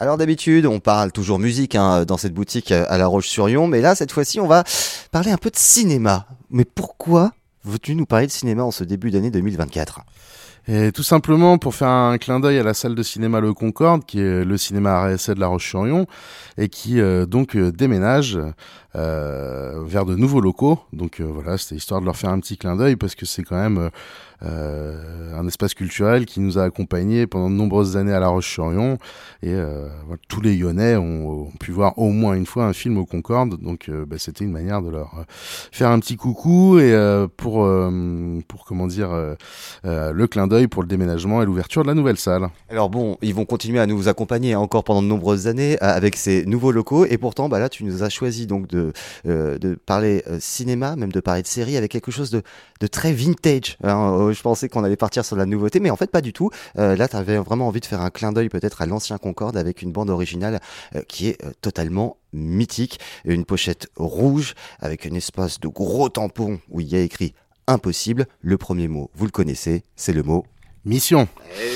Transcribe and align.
Alors 0.00 0.16
d'habitude, 0.16 0.64
on 0.64 0.78
parle 0.78 1.10
toujours 1.10 1.40
musique 1.40 1.74
hein, 1.74 2.04
dans 2.04 2.16
cette 2.16 2.32
boutique 2.32 2.70
à 2.70 2.96
La 2.98 3.08
Roche-sur-Yon, 3.08 3.66
mais 3.66 3.80
là, 3.80 3.96
cette 3.96 4.12
fois-ci, 4.12 4.38
on 4.38 4.46
va 4.46 4.62
parler 5.10 5.32
un 5.32 5.36
peu 5.36 5.50
de 5.50 5.56
cinéma. 5.56 6.26
Mais 6.50 6.64
pourquoi 6.64 7.32
veux-tu 7.64 7.96
nous 7.96 8.06
parler 8.06 8.28
de 8.28 8.32
cinéma 8.32 8.62
en 8.62 8.70
ce 8.70 8.84
début 8.84 9.10
d'année 9.10 9.32
2024 9.32 10.02
et 10.70 10.92
tout 10.92 11.02
simplement 11.02 11.56
pour 11.56 11.74
faire 11.74 11.88
un 11.88 12.18
clin 12.18 12.40
d'œil 12.40 12.58
à 12.58 12.62
la 12.62 12.74
salle 12.74 12.94
de 12.94 13.02
cinéma 13.02 13.40
Le 13.40 13.54
Concorde, 13.54 14.04
qui 14.04 14.20
est 14.20 14.44
le 14.44 14.58
cinéma 14.58 15.08
RSA 15.08 15.34
de 15.34 15.40
La 15.40 15.46
Roche-sur-Yon, 15.46 16.06
et 16.58 16.68
qui 16.68 17.00
euh, 17.00 17.24
donc 17.24 17.56
euh, 17.56 17.72
déménage 17.72 18.38
euh, 18.94 19.82
vers 19.86 20.04
de 20.04 20.14
nouveaux 20.14 20.42
locaux. 20.42 20.78
Donc 20.92 21.22
voilà, 21.22 21.56
c'était 21.56 21.76
histoire 21.76 22.02
de 22.02 22.04
leur 22.04 22.16
faire 22.16 22.30
un 22.30 22.40
petit 22.40 22.58
clin 22.58 22.76
d'œil 22.76 22.96
parce 22.96 23.14
que 23.14 23.24
c'est 23.24 23.44
quand 23.44 23.56
même 23.56 23.90
euh, 24.44 25.36
un 25.36 25.48
espace 25.48 25.74
culturel 25.74 26.24
qui 26.24 26.38
nous 26.38 26.60
a 26.60 26.62
accompagnés 26.62 27.26
pendant 27.26 27.50
de 27.50 27.56
nombreuses 27.56 27.96
années 27.96 28.12
à 28.12 28.20
La 28.20 28.28
Roche-sur-Yon. 28.28 28.98
Et 29.42 29.52
euh, 29.52 29.88
voilà, 30.06 30.20
tous 30.28 30.40
les 30.40 30.56
Lyonnais 30.56 30.94
ont, 30.96 31.50
pu 31.58 31.72
voir 31.72 31.98
au 31.98 32.10
moins 32.10 32.34
une 32.34 32.46
fois 32.46 32.66
un 32.66 32.72
film 32.72 32.98
au 32.98 33.04
Concorde. 33.04 33.60
Donc 33.60 33.88
euh, 33.88 34.06
bah, 34.06 34.16
c'était 34.18 34.44
une 34.44 34.52
manière 34.52 34.80
de 34.80 34.90
leur 34.90 35.24
faire 35.72 35.90
un 35.90 35.98
petit 35.98 36.16
coucou 36.16 36.78
et 36.78 36.94
pour, 37.36 37.68
pour 38.48 38.64
comment 38.64 38.86
dire, 38.86 39.10
le 39.84 40.26
clin 40.26 40.46
d'œil 40.46 40.57
pour 40.66 40.82
le 40.82 40.88
déménagement 40.88 41.42
et 41.42 41.44
l'ouverture 41.44 41.82
de 41.82 41.88
la 41.88 41.94
nouvelle 41.94 42.16
salle. 42.16 42.48
Alors 42.68 42.90
bon, 42.90 43.16
ils 43.22 43.34
vont 43.34 43.44
continuer 43.44 43.78
à 43.78 43.86
nous 43.86 44.08
accompagner 44.08 44.54
encore 44.56 44.84
pendant 44.84 45.02
de 45.02 45.06
nombreuses 45.06 45.46
années 45.46 45.78
avec 45.80 46.16
ces 46.16 46.44
nouveaux 46.46 46.72
locaux. 46.72 47.04
Et 47.04 47.18
pourtant, 47.18 47.48
bah 47.48 47.58
là, 47.58 47.68
tu 47.68 47.84
nous 47.84 48.02
as 48.02 48.08
choisi 48.08 48.46
donc 48.46 48.66
de, 48.66 48.92
de 49.24 49.74
parler 49.86 50.24
cinéma, 50.40 50.96
même 50.96 51.12
de 51.12 51.20
parler 51.20 51.42
de 51.42 51.46
série 51.46 51.76
avec 51.76 51.90
quelque 51.92 52.10
chose 52.10 52.30
de, 52.30 52.42
très 52.88 53.12
vintage. 53.12 53.76
Hein, 53.84 54.30
je 54.32 54.40
pensais 54.42 54.68
qu'on 54.68 54.84
allait 54.84 54.96
partir 54.96 55.24
sur 55.24 55.36
la 55.36 55.46
nouveauté, 55.46 55.80
mais 55.80 55.90
en 55.90 55.96
fait 55.96 56.10
pas 56.10 56.20
du 56.20 56.32
tout. 56.32 56.50
Euh, 56.78 56.96
là, 56.96 57.08
tu 57.08 57.16
avais 57.16 57.36
vraiment 57.38 57.68
envie 57.68 57.80
de 57.80 57.86
faire 57.86 58.00
un 58.00 58.10
clin 58.10 58.32
d'œil 58.32 58.48
peut-être 58.48 58.82
à 58.82 58.86
l'ancien 58.86 59.18
Concorde 59.18 59.56
avec 59.56 59.82
une 59.82 59.92
bande 59.92 60.10
originale 60.10 60.60
euh, 60.94 61.02
qui 61.06 61.28
est 61.28 61.44
euh, 61.44 61.50
totalement 61.60 62.16
mythique. 62.32 63.00
Une 63.24 63.44
pochette 63.44 63.88
rouge 63.96 64.54
avec 64.80 65.06
un 65.06 65.14
espace 65.14 65.60
de 65.60 65.68
gros 65.68 66.08
tampon 66.08 66.60
où 66.68 66.80
il 66.80 66.88
y 66.88 66.96
a 66.96 67.00
écrit 67.00 67.34
impossible. 67.68 68.26
Le 68.40 68.58
premier 68.58 68.88
mot, 68.88 69.10
vous 69.14 69.24
le 69.24 69.30
connaissez, 69.30 69.84
c'est 69.94 70.12
le 70.12 70.22
mot 70.22 70.44
mission. 70.84 71.28
Eh 71.60 71.70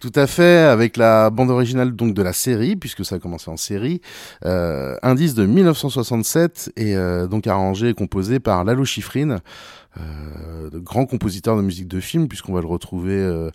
Tout 0.00 0.12
à 0.14 0.26
fait, 0.26 0.58
avec 0.58 0.96
la 0.96 1.30
bande 1.30 1.50
originale 1.50 1.94
donc 1.94 2.14
de 2.14 2.22
la 2.22 2.32
série, 2.32 2.76
puisque 2.76 3.04
ça 3.04 3.16
a 3.16 3.18
commencé 3.18 3.50
en 3.50 3.56
série, 3.56 4.00
euh, 4.44 4.96
indice 5.02 5.34
de 5.34 5.46
1967 5.46 6.72
et 6.76 6.94
donc 7.30 7.46
arrangé 7.46 7.90
et 7.90 7.94
composé 7.94 8.40
par 8.40 8.64
Lalo 8.64 8.84
Schifrin. 8.84 9.38
Euh, 9.98 10.70
de 10.70 10.78
grands 10.78 11.06
compositeurs 11.06 11.56
de 11.56 11.62
musique 11.62 11.88
de 11.88 12.00
film, 12.00 12.28
puisqu'on 12.28 12.52
va 12.52 12.60
le 12.60 12.66
retrouver, 12.66 13.14
euh, 13.14 13.50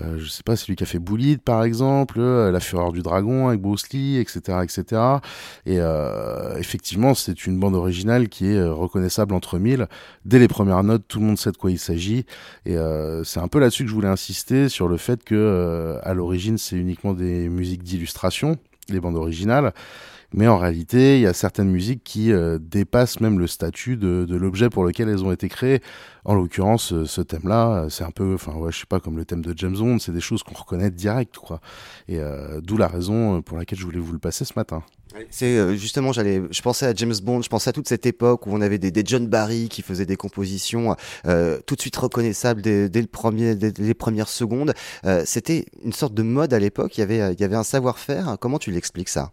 euh, 0.00 0.18
je 0.18 0.28
sais 0.28 0.42
pas, 0.42 0.56
celui 0.56 0.76
qui 0.76 0.82
a 0.82 0.86
fait 0.86 0.98
Bullitt 0.98 1.42
par 1.42 1.64
exemple, 1.64 2.16
euh, 2.18 2.50
La 2.50 2.60
Fureur 2.60 2.92
du 2.92 3.02
Dragon 3.02 3.48
avec 3.48 3.60
Bruce 3.60 3.90
Lee, 3.90 4.16
etc., 4.18 4.58
etc. 4.62 5.02
Et 5.66 5.78
effectivement, 6.58 7.14
c'est 7.14 7.46
une 7.46 7.58
bande 7.58 7.74
originale 7.74 8.28
qui 8.28 8.46
est 8.46 8.62
reconnaissable 8.64 9.34
entre 9.34 9.58
mille. 9.58 9.88
Dès 10.24 10.38
les 10.38 10.48
premières 10.48 10.82
notes, 10.82 11.04
tout 11.08 11.20
le 11.20 11.26
monde 11.26 11.38
sait 11.38 11.52
de 11.52 11.56
quoi 11.56 11.70
il 11.70 11.78
s'agit. 11.78 12.24
Et 12.66 12.76
c'est 13.24 13.40
un 13.40 13.48
peu 13.48 13.58
là-dessus 13.58 13.84
que 13.84 13.90
je 13.90 13.94
voulais 13.94 14.08
insister 14.08 14.68
sur 14.68 14.88
le 14.88 14.96
fait 14.96 15.24
que 15.24 15.98
à 16.02 16.14
l'origine, 16.14 16.58
c'est 16.58 16.76
uniquement 16.76 17.14
des 17.14 17.48
musiques 17.48 17.82
d'illustration, 17.82 18.56
les 18.88 19.00
bandes 19.00 19.16
originales. 19.16 19.72
Mais 20.34 20.48
en 20.48 20.56
réalité, 20.56 21.18
il 21.18 21.22
y 21.22 21.26
a 21.26 21.34
certaines 21.34 21.70
musiques 21.70 22.02
qui 22.04 22.32
euh, 22.32 22.58
dépassent 22.58 23.20
même 23.20 23.38
le 23.38 23.46
statut 23.46 23.96
de, 23.96 24.26
l'objet 24.34 24.70
pour 24.70 24.84
lequel 24.84 25.08
elles 25.08 25.24
ont 25.24 25.32
été 25.32 25.48
créées. 25.48 25.82
En 26.24 26.34
l'occurrence, 26.34 26.92
euh, 26.92 27.04
ce 27.04 27.20
thème-là, 27.20 27.86
c'est 27.90 28.04
un 28.04 28.10
peu, 28.10 28.34
enfin, 28.34 28.54
ouais, 28.54 28.72
je 28.72 28.80
sais 28.80 28.86
pas, 28.86 28.98
comme 28.98 29.16
le 29.16 29.26
thème 29.26 29.42
de 29.42 29.52
James 29.56 29.76
Bond, 29.76 29.98
c'est 29.98 30.12
des 30.12 30.20
choses 30.20 30.42
qu'on 30.42 30.54
reconnaît 30.54 30.90
direct, 30.90 31.36
quoi. 31.36 31.60
Et 32.08 32.18
euh, 32.18 32.60
d'où 32.62 32.78
la 32.78 32.88
raison 32.88 33.42
pour 33.42 33.58
laquelle 33.58 33.78
je 33.78 33.84
voulais 33.84 33.98
vous 33.98 34.12
le 34.12 34.18
passer 34.18 34.44
ce 34.46 34.54
matin. 34.56 34.82
C'est 35.30 35.76
justement, 35.76 36.12
j'allais, 36.12 36.42
je 36.50 36.62
pensais 36.62 36.86
à 36.86 36.94
James 36.94 37.14
Bond, 37.22 37.42
je 37.42 37.48
pensais 37.48 37.70
à 37.70 37.72
toute 37.72 37.88
cette 37.88 38.06
époque 38.06 38.46
où 38.46 38.50
on 38.52 38.60
avait 38.60 38.78
des, 38.78 38.90
des 38.90 39.02
John 39.04 39.26
Barry 39.26 39.68
qui 39.68 39.82
faisaient 39.82 40.06
des 40.06 40.16
compositions 40.16 40.96
euh, 41.26 41.58
tout 41.66 41.74
de 41.74 41.80
suite 41.80 41.96
reconnaissables 41.96 42.62
dès, 42.62 42.88
dès 42.88 43.00
le 43.00 43.06
premier, 43.06 43.54
dès 43.54 43.72
les 43.78 43.94
premières 43.94 44.28
secondes. 44.28 44.74
Euh, 45.04 45.22
C'était 45.26 45.66
une 45.84 45.92
sorte 45.92 46.14
de 46.14 46.22
mode 46.22 46.52
à 46.54 46.58
l'époque. 46.58 46.96
Il 46.96 47.00
y 47.00 47.04
avait, 47.04 47.32
il 47.32 47.40
y 47.40 47.44
avait 47.44 47.56
un 47.56 47.64
savoir-faire. 47.64 48.36
Comment 48.40 48.58
tu 48.58 48.70
l'expliques 48.70 49.08
ça? 49.08 49.32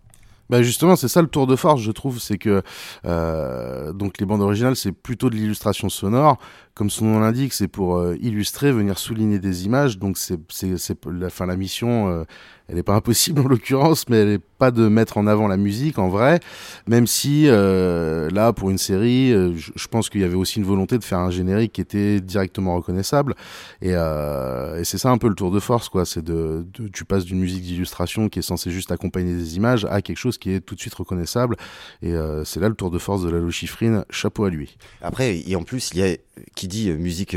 Bah 0.49 0.63
justement, 0.63 0.95
c'est 0.95 1.07
ça 1.07 1.21
le 1.21 1.27
tour 1.27 1.45
de 1.45 1.55
force, 1.55 1.79
je 1.79 1.91
trouve, 1.91 2.19
c'est 2.19 2.39
que 2.39 2.63
euh, 3.05 3.93
donc 3.93 4.17
les 4.17 4.25
bandes 4.25 4.41
originales, 4.41 4.75
c'est 4.75 4.91
plutôt 4.91 5.29
de 5.29 5.35
l'illustration 5.35 5.89
sonore, 5.89 6.39
comme 6.73 6.89
son 6.89 7.05
nom 7.05 7.19
l'indique, 7.19 7.53
c'est 7.53 7.67
pour 7.67 7.97
euh, 7.97 8.17
illustrer, 8.19 8.71
venir 8.71 8.97
souligner 8.97 9.37
des 9.37 9.65
images. 9.67 9.99
Donc 9.99 10.17
c'est 10.17 10.39
c'est 10.49 10.79
c'est 10.79 10.97
la 11.05 11.29
fin 11.29 11.45
la 11.45 11.55
mission, 11.55 12.09
euh, 12.09 12.23
elle 12.69 12.75
n'est 12.75 12.83
pas 12.83 12.95
impossible 12.95 13.41
en 13.41 13.47
l'occurrence, 13.47 14.07
mais 14.09 14.17
elle 14.17 14.29
n'est 14.29 14.39
pas 14.59 14.69
de 14.71 14.87
mettre 14.87 15.17
en 15.17 15.25
avant 15.25 15.47
la 15.47 15.57
musique 15.57 15.97
en 15.97 16.09
vrai, 16.09 16.39
même 16.87 17.07
si 17.07 17.45
euh, 17.47 18.29
là 18.29 18.53
pour 18.53 18.69
une 18.69 18.77
série, 18.77 19.33
euh, 19.33 19.53
je, 19.55 19.87
pense 19.87 20.09
qu'il 20.09 20.21
y 20.21 20.23
avait 20.23 20.35
aussi 20.35 20.59
une 20.59 20.65
volonté 20.65 20.97
de 20.97 21.03
faire 21.03 21.19
un 21.19 21.31
générique 21.31 21.73
qui 21.73 21.81
était 21.81 22.19
directement 22.19 22.75
reconnaissable. 22.75 23.35
Et, 23.81 23.93
euh, 23.93 24.79
et 24.79 24.83
c'est 24.83 24.99
ça 24.99 25.09
un 25.09 25.17
peu 25.17 25.29
le 25.29 25.35
tour 25.35 25.49
de 25.49 25.59
force 25.59 25.89
quoi, 25.89 26.05
c'est 26.05 26.21
de, 26.21 26.65
de, 26.77 26.87
tu 26.89 27.05
passes 27.05 27.25
d'une 27.25 27.39
musique 27.39 27.63
d'illustration 27.63 28.29
qui 28.29 28.39
est 28.39 28.43
censée 28.43 28.69
juste 28.69 28.91
accompagner 28.91 29.33
des 29.33 29.55
images 29.55 29.85
à 29.85 30.01
quelque 30.01 30.17
chose 30.17 30.37
qui 30.37 30.51
est 30.51 30.59
tout 30.59 30.75
de 30.75 30.79
suite 30.79 30.93
reconnaissable. 30.93 31.55
Et 32.03 32.13
euh, 32.13 32.43
c'est 32.43 32.59
là 32.59 32.69
le 32.69 32.75
tour 32.75 32.91
de 32.91 32.99
force 32.99 33.23
de 33.23 33.29
la 33.29 33.49
Chiffrine, 33.49 34.05
chapeau 34.11 34.43
à 34.43 34.49
lui. 34.49 34.77
Après 35.01 35.39
et 35.39 35.55
en 35.55 35.63
plus 35.63 35.89
il 35.93 35.99
y 35.99 36.03
a 36.03 36.15
qui 36.55 36.67
dit 36.67 36.89
euh, 36.89 36.97
musique 36.97 37.35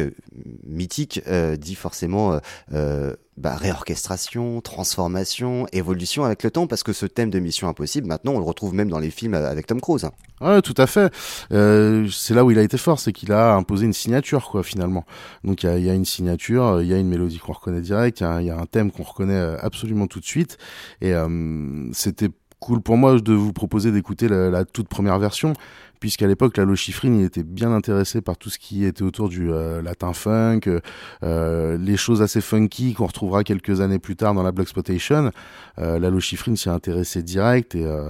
mythique 0.66 1.22
dit 1.58 1.74
forcément 1.74 2.38
bah, 3.36 3.56
réorchestration, 3.56 4.60
transformation, 4.60 5.66
évolution 5.72 6.24
avec 6.24 6.42
le 6.42 6.50
temps, 6.50 6.66
parce 6.66 6.82
que 6.82 6.92
ce 6.92 7.06
thème 7.06 7.30
de 7.30 7.38
Mission 7.38 7.68
Impossible, 7.68 8.06
maintenant, 8.06 8.32
on 8.32 8.38
le 8.38 8.44
retrouve 8.44 8.74
même 8.74 8.88
dans 8.88 8.98
les 8.98 9.10
films 9.10 9.34
avec 9.34 9.66
Tom 9.66 9.80
Cruise. 9.80 10.06
Ouais, 10.40 10.60
tout 10.60 10.74
à 10.76 10.86
fait. 10.86 11.12
Euh, 11.52 12.08
c'est 12.10 12.34
là 12.34 12.44
où 12.44 12.50
il 12.50 12.58
a 12.58 12.62
été 12.62 12.76
fort, 12.76 13.00
c'est 13.00 13.12
qu'il 13.12 13.32
a 13.32 13.54
imposé 13.54 13.86
une 13.86 13.92
signature, 13.92 14.48
quoi, 14.50 14.62
finalement. 14.62 15.04
Donc 15.44 15.62
il 15.62 15.84
y 15.84 15.90
a, 15.90 15.94
une 15.94 16.04
signature, 16.04 16.82
il 16.82 16.88
y 16.88 16.94
a 16.94 16.98
une 16.98 17.08
mélodie 17.08 17.38
qu'on 17.38 17.52
reconnaît 17.52 17.80
direct, 17.80 18.20
il 18.20 18.42
y, 18.42 18.46
y, 18.46 18.50
a 18.50 18.58
un 18.58 18.66
thème 18.66 18.90
qu'on 18.90 19.04
reconnaît 19.04 19.56
absolument 19.60 20.06
tout 20.06 20.20
de 20.20 20.26
suite, 20.26 20.58
et 21.00 21.14
euh, 21.14 21.88
c'était 21.92 22.28
cool 22.62 22.80
pour 22.80 22.96
moi 22.96 23.20
de 23.20 23.32
vous 23.34 23.52
proposer 23.52 23.92
d'écouter 23.92 24.28
la, 24.28 24.64
toute 24.64 24.88
première 24.88 25.18
version 25.18 25.52
puisqu'à 26.02 26.26
l'époque, 26.26 26.56
la 26.56 26.64
Lochifrine, 26.64 27.20
il 27.20 27.24
était 27.24 27.44
bien 27.44 27.70
intéressé 27.70 28.22
par 28.22 28.36
tout 28.36 28.50
ce 28.50 28.58
qui 28.58 28.84
était 28.84 29.04
autour 29.04 29.28
du 29.28 29.52
euh, 29.52 29.80
latin 29.82 30.12
funk, 30.12 30.62
euh, 31.22 31.78
les 31.78 31.96
choses 31.96 32.22
assez 32.22 32.40
funky 32.40 32.92
qu'on 32.92 33.06
retrouvera 33.06 33.44
quelques 33.44 33.80
années 33.80 34.00
plus 34.00 34.16
tard 34.16 34.34
dans 34.34 34.42
la 34.42 34.50
Blaxploitation. 34.50 35.30
Euh, 35.78 36.00
la 36.00 36.10
Lochifrine 36.10 36.56
s'y 36.56 36.68
est 36.68 36.72
intéressé 36.72 37.22
direct 37.22 37.76
et 37.76 37.84
euh, 37.84 38.08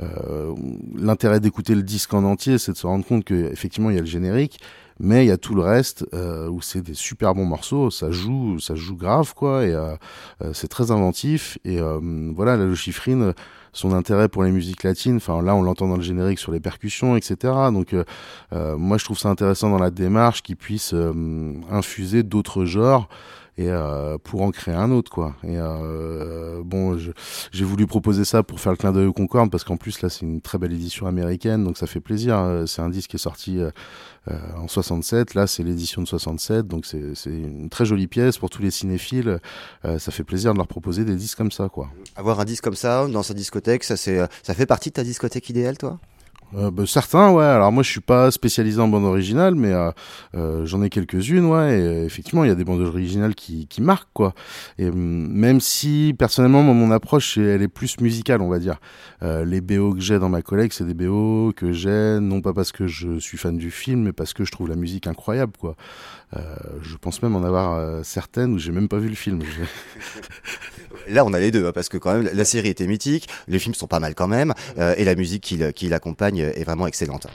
euh, 0.00 0.54
l'intérêt 0.96 1.38
d'écouter 1.38 1.74
le 1.74 1.82
disque 1.82 2.14
en 2.14 2.24
entier, 2.24 2.58
c'est 2.58 2.72
de 2.72 2.76
se 2.76 2.86
rendre 2.86 3.04
compte 3.04 3.24
qu'effectivement, 3.24 3.90
il 3.90 3.96
y 3.96 3.98
a 3.98 4.02
le 4.02 4.06
générique, 4.06 4.58
mais 5.00 5.24
il 5.24 5.28
y 5.28 5.32
a 5.32 5.36
tout 5.36 5.54
le 5.54 5.62
reste 5.62 6.06
euh, 6.14 6.48
où 6.48 6.60
c'est 6.60 6.82
des 6.82 6.94
super 6.94 7.34
bons 7.34 7.46
morceaux, 7.46 7.90
ça 7.90 8.10
joue, 8.10 8.58
ça 8.60 8.74
joue 8.74 8.96
grave 8.96 9.34
quoi, 9.34 9.64
et 9.64 9.72
euh, 9.72 9.96
c'est 10.52 10.68
très 10.68 10.90
inventif. 10.90 11.58
Et 11.64 11.80
euh, 11.80 11.98
voilà, 12.34 12.56
la 12.56 12.64
Lochifrine, 12.64 13.34
son 13.74 13.92
intérêt 13.92 14.28
pour 14.28 14.44
les 14.44 14.52
musiques 14.52 14.84
latines. 14.84 15.16
Enfin, 15.16 15.42
là, 15.42 15.54
on 15.54 15.62
l'entend 15.62 15.88
dans 15.88 15.96
le 15.96 16.02
générique 16.02 16.38
sur 16.38 16.52
les 16.52 16.60
percussions, 16.60 17.16
etc. 17.16 17.52
Donc, 17.72 17.92
euh, 17.92 18.04
euh, 18.52 18.76
moi, 18.78 18.96
je 18.96 19.04
trouve 19.04 19.18
ça 19.18 19.28
intéressant 19.28 19.68
dans 19.68 19.78
la 19.78 19.90
démarche 19.90 20.42
qu'il 20.42 20.56
puisse 20.56 20.94
euh, 20.94 21.12
infuser 21.70 22.22
d'autres 22.22 22.64
genres 22.64 23.08
et 23.56 23.68
euh, 23.68 24.18
pour 24.18 24.42
en 24.42 24.50
créer 24.50 24.74
un 24.74 24.90
autre 24.90 25.10
quoi. 25.10 25.36
Et 25.44 25.56
euh, 25.58 26.62
bon 26.64 26.98
j'ai 26.98 27.64
voulu 27.64 27.86
proposer 27.86 28.24
ça 28.24 28.42
pour 28.42 28.60
faire 28.60 28.72
le 28.72 28.78
clin 28.78 28.92
d'œil 28.92 29.06
au 29.06 29.12
Concorde 29.12 29.50
parce 29.50 29.64
qu'en 29.64 29.76
plus 29.76 30.02
là 30.02 30.08
c'est 30.08 30.22
une 30.22 30.40
très 30.40 30.58
belle 30.58 30.72
édition 30.72 31.06
américaine 31.06 31.64
donc 31.64 31.78
ça 31.78 31.86
fait 31.86 32.00
plaisir. 32.00 32.64
C'est 32.66 32.82
un 32.82 32.90
disque 32.90 33.10
qui 33.10 33.16
est 33.16 33.18
sorti 33.18 33.60
euh, 34.30 34.38
en 34.56 34.68
67 34.68 35.34
là 35.34 35.46
c'est 35.46 35.62
l'édition 35.62 36.00
de 36.00 36.06
67 36.06 36.66
donc 36.66 36.86
c'est 36.86 37.12
une 37.26 37.68
très 37.68 37.84
jolie 37.84 38.06
pièce 38.06 38.38
pour 38.38 38.48
tous 38.48 38.62
les 38.62 38.70
cinéphiles. 38.70 39.38
Euh, 39.84 39.98
ça 39.98 40.12
fait 40.12 40.24
plaisir 40.24 40.52
de 40.54 40.58
leur 40.58 40.66
proposer 40.66 41.04
des 41.04 41.14
disques 41.14 41.36
comme 41.36 41.52
ça 41.52 41.68
quoi. 41.68 41.90
Avoir 42.16 42.40
un 42.40 42.44
disque 42.46 42.64
comme 42.64 42.74
ça 42.74 43.06
dans 43.06 43.22
sa 43.22 43.34
discothèque 43.34 43.84
ça 43.84 43.96
c'est 43.96 44.26
ça 44.42 44.54
fait 44.54 44.66
partie 44.66 44.88
de 44.88 44.94
ta 44.94 45.04
discothèque 45.04 45.50
idéale 45.50 45.76
toi? 45.76 45.98
Euh, 46.56 46.70
bah, 46.70 46.84
certains, 46.86 47.32
ouais. 47.32 47.44
Alors 47.44 47.72
moi, 47.72 47.82
je 47.82 47.90
suis 47.90 48.00
pas 48.00 48.30
spécialisé 48.30 48.80
en 48.80 48.88
bande 48.88 49.04
originale, 49.04 49.54
mais 49.54 49.72
euh, 49.72 49.90
euh 50.34 50.66
j'en 50.66 50.82
ai 50.82 50.90
quelques-unes, 50.90 51.46
ouais. 51.46 51.78
Et 51.78 51.82
euh, 51.82 52.04
effectivement, 52.04 52.44
il 52.44 52.48
y 52.48 52.50
a 52.50 52.54
des 52.54 52.64
bandes 52.64 52.80
originales 52.80 53.34
qui, 53.34 53.66
qui 53.66 53.82
marquent, 53.82 54.12
quoi. 54.12 54.34
Et 54.78 54.88
hum, 54.88 55.28
même 55.32 55.60
si 55.60 56.14
personnellement, 56.18 56.62
mon 56.62 56.90
approche, 56.90 57.38
elle 57.38 57.62
est 57.62 57.68
plus 57.68 58.00
musicale, 58.00 58.40
on 58.40 58.48
va 58.48 58.58
dire. 58.58 58.76
Euh, 59.22 59.44
les 59.44 59.60
BO 59.60 59.94
que 59.94 60.00
j'ai 60.00 60.18
dans 60.18 60.28
ma 60.28 60.42
collègue, 60.42 60.72
c'est 60.72 60.84
des 60.84 60.94
BO 60.94 61.52
que 61.56 61.72
j'ai 61.72 62.18
non 62.20 62.40
pas 62.40 62.52
parce 62.52 62.72
que 62.72 62.86
je 62.86 63.18
suis 63.18 63.38
fan 63.38 63.56
du 63.56 63.70
film, 63.70 64.02
mais 64.02 64.12
parce 64.12 64.32
que 64.32 64.44
je 64.44 64.52
trouve 64.52 64.68
la 64.68 64.76
musique 64.76 65.06
incroyable, 65.06 65.52
quoi. 65.58 65.76
je 66.82 66.96
pense 66.96 67.22
même 67.22 67.36
en 67.36 67.44
avoir 67.44 68.04
certaines 68.04 68.52
où 68.52 68.58
j'ai 68.58 68.72
même 68.72 68.88
pas 68.88 68.98
vu 68.98 69.08
le 69.08 69.14
film. 69.14 69.40
Là, 71.08 71.24
on 71.24 71.32
a 71.32 71.38
les 71.38 71.50
deux, 71.50 71.66
hein, 71.66 71.72
parce 71.74 71.88
que 71.88 71.98
quand 71.98 72.14
même, 72.14 72.28
la 72.32 72.44
série 72.44 72.68
était 72.68 72.86
mythique, 72.86 73.28
les 73.46 73.58
films 73.58 73.74
sont 73.74 73.86
pas 73.86 74.00
mal 74.00 74.14
quand 74.14 74.28
même, 74.28 74.54
et 74.96 75.04
la 75.04 75.14
musique 75.14 75.42
qui 75.42 75.88
l'accompagne 75.88 76.43
est 76.44 76.64
vraiment 76.64 76.86
excellente. 76.86 77.26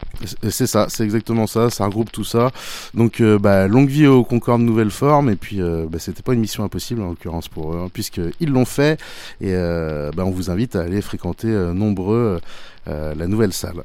C'est 0.50 0.68
ça, 0.68 0.88
c'est 0.90 1.04
exactement 1.04 1.48
ça, 1.48 1.70
ça 1.70 1.86
regroupe 1.86 2.12
tout 2.12 2.24
ça. 2.24 2.52
Donc, 2.94 3.22
euh, 3.22 3.38
bah, 3.40 3.68
longue 3.68 3.90
vie 3.90 4.08
au 4.08 4.24
Concorde 4.24 4.62
Nouvelle 4.62 4.92
Forme, 4.92 5.30
et 5.30 5.36
puis 5.36 5.62
euh, 5.62 5.86
bah, 5.90 6.00
c'était 6.00 6.24
pas 6.24 6.34
une 6.34 6.42
mission 6.42 6.64
impossible 6.64 7.02
en 7.02 7.10
l'occurrence 7.10 7.48
pour 7.48 7.74
eux, 7.74 7.80
hein, 7.84 7.90
puisqu'ils 7.92 8.50
l'ont 8.50 8.66
fait, 8.66 9.00
et 9.42 9.54
bah, 9.54 10.26
on 10.26 10.32
vous 10.32 10.50
invite 10.50 10.76
à 10.76 10.82
aller 10.82 11.02
fréquenter 11.02 11.48
nombreux 11.48 12.40
la 12.86 13.28
nouvelle 13.28 13.54
salle. 13.54 13.84